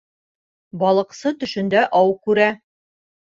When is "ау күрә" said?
2.01-2.49